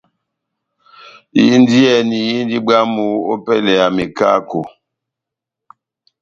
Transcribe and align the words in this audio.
Indiyɛni 1.47 2.19
indi 2.37 2.57
bwámu 2.65 3.05
ópɛlɛ 3.33 3.71
ya 3.79 3.87
mekako. 3.95 4.61